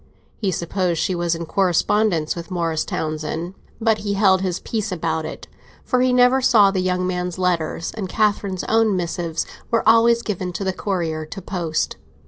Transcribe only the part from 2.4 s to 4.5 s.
Morris Townsend; but he held